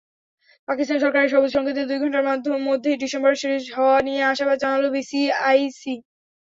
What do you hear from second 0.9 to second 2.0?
সরকারের সবুজসংকেতের দুই